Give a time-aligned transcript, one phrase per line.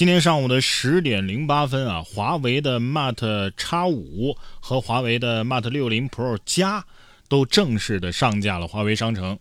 [0.00, 6.86] 今天上午的十点零八分啊，华为的 Mate X 五和华为的 Mate 六零 Pro 加
[7.28, 9.38] 都正式的上架了华为商城。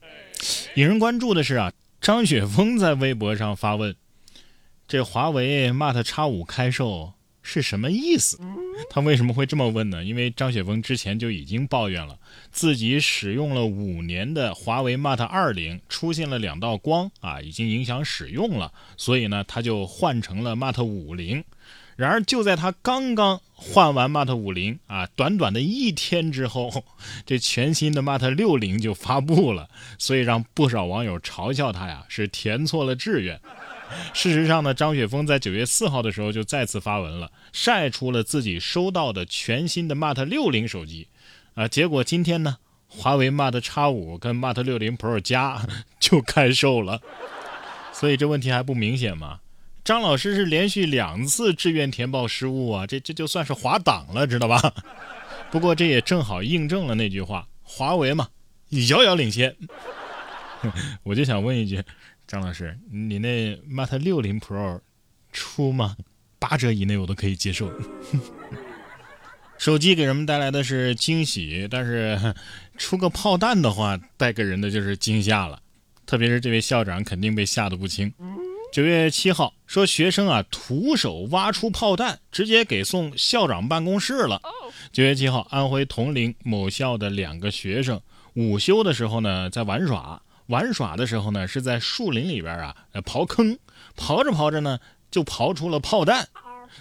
[0.76, 3.96] 引人关注的是啊，张雪峰在微博上发问：
[4.86, 8.40] 这华为 Mate X 五开售是什么意思？
[8.90, 10.04] 他为什么会这么问呢？
[10.04, 12.18] 因为张雪峰之前就已经抱怨了，
[12.52, 21.44] 自己使用了五年的华为 Mate 二零出现了两道光啊，已经影响使用了，所以呢，他就换成了 Mate 五零。
[21.96, 26.86] 然而就在他刚刚换完 Mate 五零啊，短短的一天之后，
[27.26, 33.42] 这全新的 Mate 六零就发布了，所以让不少网友嘲笑他呀是填错了志愿。
[34.14, 41.08] 事实上呢，张雪峰在九月四号的时候就再次发文了，晒出了自己收到的全新的 Mate 六零手机，
[41.56, 42.58] 啊，结果今天呢，
[42.88, 45.66] 华为 Mate X 五跟 Mate 六零 Pro 加
[46.00, 47.02] 就开售了，
[47.92, 49.40] 所以这问题还不明显吗？
[49.84, 54.74] 张老师是连续两次志愿填报失误啊，这这就算是滑档了，知道吧？
[55.50, 58.28] 不过这也正好印证了那句话，华为嘛，
[58.90, 59.56] 遥遥领先。
[61.04, 61.82] 我就想问一句。
[62.30, 64.82] 张老师，你那 Mate 六零 Pro
[65.34, 65.98] 出吗？
[66.38, 67.72] 八折以内我都可以接受。
[69.58, 72.36] 手机给人们带来的是惊喜，但是
[72.78, 75.60] 出个炮弹的话，带给人的就是惊吓了。
[76.06, 78.14] 特别是这位校长肯定被吓得不轻。
[78.72, 84.40] 九月七号说学生啊徒手挖出炮弹，直接给送校长办公室了。
[84.92, 88.00] 九月七号，安徽铜陵某校的两个学生
[88.36, 90.22] 午休的时候呢在玩耍。
[90.50, 92.76] 玩耍的时候呢，是在树林里边啊，
[93.06, 93.58] 刨坑，
[93.96, 96.28] 刨着刨着呢，就刨出了炮弹。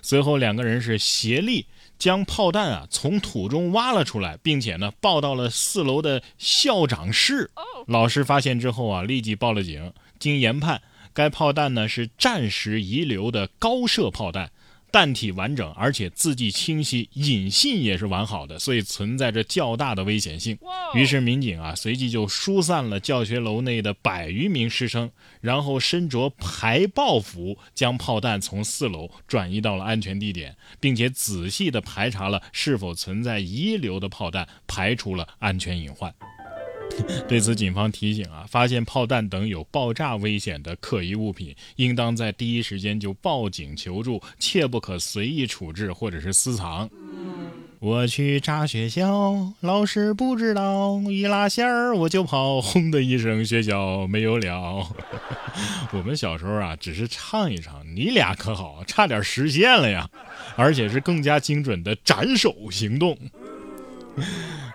[0.03, 1.67] 随后两个人是协力
[1.99, 7.51] 将炮弹啊从土中挖了出来，并且呢抱到了四楼的校长室。
[7.87, 9.93] 老师发现之后啊，立即报了警。
[10.19, 10.81] 经研判，
[11.13, 14.51] 该炮弹呢是战时遗留的高射炮弹。
[14.91, 20.59] 弹体完整，而且字迹清晰，引信也是完好的，所以存在着较大的危险性。
[20.95, 25.11] 于是民警啊，随即就疏散了教学楼内的百余名师生，
[25.41, 36.15] 然后身着排爆服，将炮弹从四楼转移到了安全地点，并且仔细的排查了是否存在遗留的炮弹，排除了安全隐患。
[37.29, 46.89] 对此，警方提醒啊，发现炮弹等有爆炸危险的可疑物品，应当在第一时间就报警求助，切不可随意处置或者是私藏。
[47.81, 54.85] 我去炸学校，老师不知道，一拉线儿我就跑，轰的一声，学校没有了。
[55.93, 60.11] 我们小时候啊，只是唱一唱，你俩可好，差点实现了呀，
[60.57, 63.17] 而且是更加精准的斩首行动。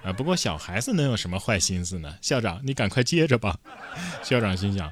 [0.03, 2.15] 啊， 不过小孩子能有什么坏心思呢？
[2.21, 3.57] 校长，你赶快接着吧。
[4.23, 4.91] 校长心想：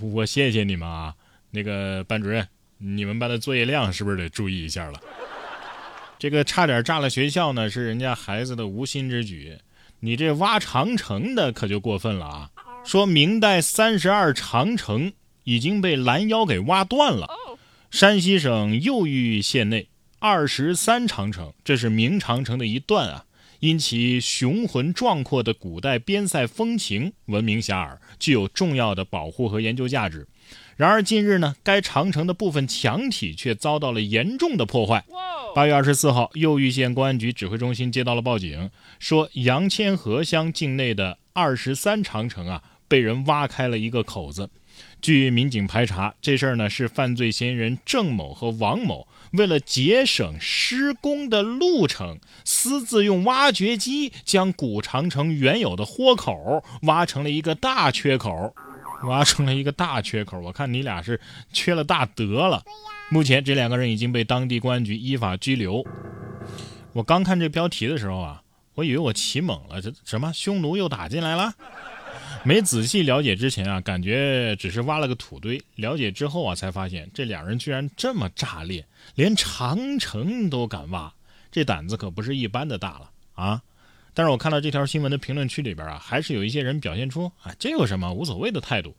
[0.00, 1.14] 我谢谢你们啊。
[1.50, 2.46] 那个班主任，
[2.78, 5.00] 你们班的作业量是不是得注意一下了？
[6.18, 9.58] 这个差点炸了学校呢，是人家孩子的无心之举。
[10.00, 12.50] 你这挖长城的可就过分了啊！
[12.84, 15.12] 说明代三十二长城
[15.44, 17.28] 已经被拦腰给挖断了。
[17.90, 23.24] 山西省右玉县内二十三长城，这是明长城的一段啊。
[23.60, 30.26] 因其雄浑壮阔的古代边塞风情闻名遐迩，具有重要的保护和研究价值。
[30.76, 35.04] 然而近日呢，该长城的部分墙体却遭到了严重的破坏。
[35.54, 44.50] 八月二十四号，右玉县公安局指挥中心接到了报警，说杨千河乡境内的二十三长城啊，被人挖开了一个口子。
[45.06, 58.52] 据民警排查，这事儿呢是犯罪嫌疑人郑某和王某为了节省施工的路程，私自用挖掘机将古长城原有的豁口挖成了一个大缺口，
[59.04, 60.40] 挖成了一个大缺口。
[60.40, 61.20] 我看你俩是
[61.52, 62.64] 缺了大德了。
[63.08, 65.84] 目前这两个人已经被当地公安局依法拘留。
[66.94, 68.42] 我刚看这标题的时候啊，
[68.74, 71.54] 我以为我起猛了，这什么匈奴又打进来了？
[72.44, 75.60] 没仔细了解之前啊，感觉只是挖了个土堆。
[75.74, 81.12] 了解之后啊，才发现这两人居然这么炸裂，连长城都敢挖，
[81.50, 83.62] 这胆子可不是一般的大了啊！
[84.14, 88.94] 但是我看到这条新闻的评论区里边啊，还是有一些人表现出啊这有什么无所谓的态度。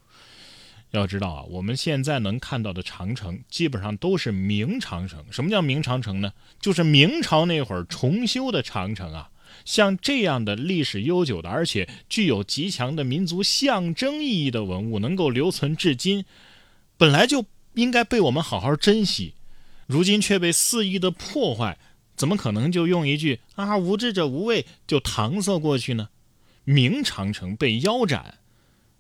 [0.92, 5.24] 要知道啊，我们现在能看到的长城基本上都是明长城。
[5.32, 6.32] 什么叫明长城呢？
[6.62, 9.30] 就是明朝那会儿重修的长城啊。
[9.66, 16.26] 像这样的历史悠久的，而且具有极强的民族象征意义的文物，能够留存至今，
[16.98, 19.34] 本来就应该被我们好好珍惜，
[19.86, 21.78] 如今却被肆意的破坏，
[22.16, 26.10] 怎么可能就用一句“啊，无知者无畏”就搪塞过去呢？
[26.64, 28.40] 明长城被腰斩，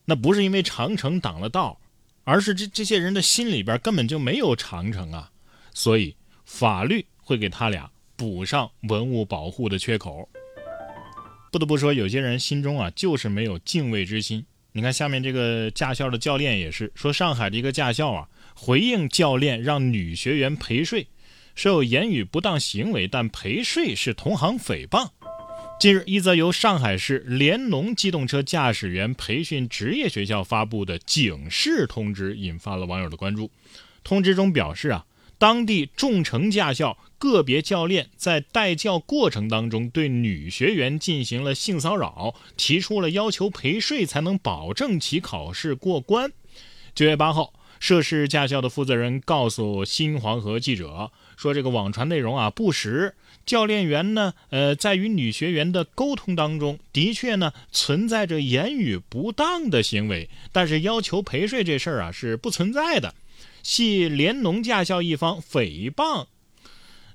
[0.05, 1.81] 那不是因为长城挡了道，
[2.23, 5.31] 而是这这些人的心里边根本就没有长城啊！
[5.73, 6.15] 所以
[6.45, 10.29] 法律会给他俩补上文物保护的缺口。
[11.51, 14.45] 不得不说，有些人心中啊就是没有敬畏之心。
[14.73, 21.07] 你看下面这个驾校的教练也是说，上海的一个驾校啊，回应教练让女学员陪睡，
[21.55, 25.09] 说有言语不当行为，但陪睡是同行诽谤。
[25.79, 33.49] 近日，一则由上海市联农机动车驾驶员培训职业学校发布的警示通知，引发了网友的关注。
[34.03, 35.05] 通知中表示啊。
[35.39, 46.31] 当地众诚驾校个别教练在带教过程当中对女学员进行了性骚扰，提出了要求陪睡才能保证其考试过关。
[46.93, 53.13] 九月八号，涉事驾校的负责人告诉新黄河记者说：“这个网传内容啊不实，
[53.45, 63.13] 教练员呢，呃，在与女学员的沟通当中，的确呢存在着言语不当的行为，但是要求陪睡这事儿啊是不存在的。”
[63.61, 66.27] 系联农驾校一方诽谤，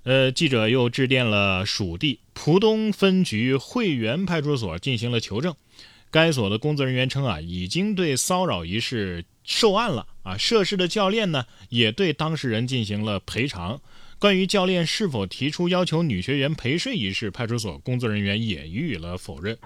[0.05, 5.55] 呃，记者又致电了属地浦东分局汇源派出所进行了求证。
[6.11, 13.81] 该所的工作人员称啊，已经对骚扰一事受案了啊，涉事的教练呢也对当事人进行了赔偿。
[14.19, 19.57] 关于教练是否提出要求女学员陪睡一事，派出所工作人员也予以了否认。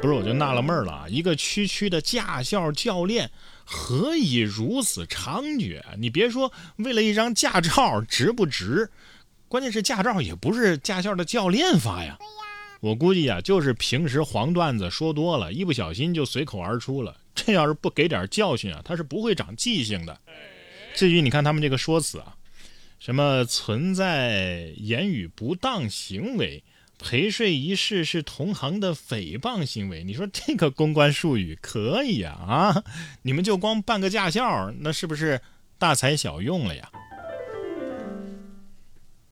[0.00, 3.30] 不是，我就纳了闷了，一个区区的驾校教练。
[3.64, 5.80] 何以如此猖獗？
[5.98, 8.90] 你别说，为了一张驾照值不值？
[9.50, 12.16] 关键是驾照也不是驾校的教练发呀。
[12.78, 17.16] 我估计呀，就是平时黄段子说多了，一不小心就随口而出了。
[17.34, 20.16] 这要是不给点教训啊，他是不会长记性的。
[20.94, 22.36] 至于你看他们这个说辞啊，
[23.00, 26.62] 什么存在言语不当行为。
[27.02, 32.38] 陪睡一事是同行的诽谤行为，你说这个公关术语可以呀？
[32.46, 32.84] 啊，
[33.22, 35.40] 你们就光办个驾校，那是不是
[35.76, 36.88] 大材小用了呀？